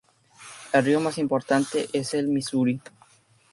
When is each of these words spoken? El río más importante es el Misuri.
El 0.73 0.83
río 0.83 0.99
más 0.99 1.19
importante 1.19 1.87
es 1.93 2.15
el 2.15 2.27
Misuri. 2.27 2.81